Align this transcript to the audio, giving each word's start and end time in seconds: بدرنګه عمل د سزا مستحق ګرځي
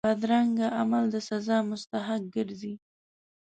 بدرنګه 0.07 0.67
عمل 0.79 1.03
د 1.13 1.15
سزا 1.29 1.57
مستحق 1.69 2.21
ګرځي 2.35 2.73